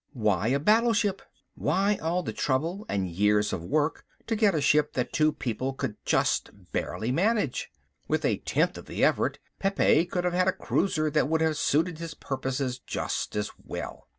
Why 0.13 0.47
a 0.47 0.59
battleship? 0.59 1.21
Why 1.53 1.99
all 2.01 2.23
the 2.23 2.33
trouble 2.33 2.87
and 2.89 3.07
years 3.07 3.53
of 3.53 3.63
work 3.63 4.03
to 4.25 4.35
get 4.35 4.55
a 4.55 4.59
ship 4.59 4.93
that 4.93 5.13
two 5.13 5.31
people 5.31 5.73
could 5.73 5.95
just 6.07 6.49
barely 6.71 7.11
manage? 7.11 7.69
With 8.07 8.25
a 8.25 8.37
tenth 8.37 8.79
of 8.79 8.87
the 8.87 9.03
effort 9.03 9.37
Pepe 9.59 10.05
could 10.07 10.23
have 10.23 10.33
had 10.33 10.47
a 10.47 10.53
cruiser 10.53 11.11
that 11.11 11.29
would 11.29 11.41
have 11.41 11.55
suited 11.55 11.99
his 11.99 12.15
purposes 12.15 12.79
just 12.79 13.35
as 13.35 13.51
well. 13.63 14.07